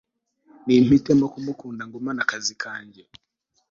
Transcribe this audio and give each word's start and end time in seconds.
Nimpitemo 0.65 1.25
kumukunda 1.33 1.81
ngumane 1.87 2.19
akazi 2.25 2.53
kajye 2.61 3.03